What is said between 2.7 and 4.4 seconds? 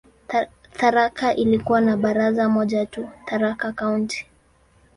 tu, "Tharaka County".